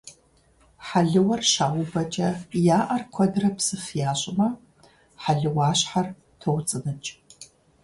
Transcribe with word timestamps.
Хьэлыуэр 0.85 1.41
щаубэкӀэ 1.51 2.29
я 2.77 2.79
Ӏэр 2.87 3.03
куэдрэ 3.13 3.49
псыф 3.55 3.85
ящӀмэ, 4.09 4.47
хьэлыуащхьэр 5.21 6.07
тоуцӀы-ныкӀ. 6.39 7.09